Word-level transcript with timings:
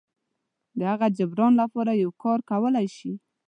د 0.77 0.79
هغه 0.91 1.07
جبران 1.17 1.53
لپاره 1.61 1.91
یو 2.03 2.11
کار 2.23 2.39
کولی 2.49 2.87
شي. 2.97 3.13